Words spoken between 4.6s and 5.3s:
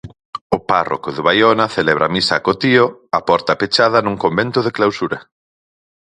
de clausura.